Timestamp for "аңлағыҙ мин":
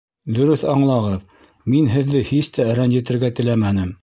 0.75-1.91